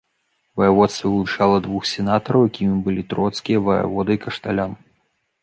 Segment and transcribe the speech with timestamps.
[0.59, 4.71] Ваяводства вылучала двух сенатараў, якімі былі троцкія ваявода і кашталян.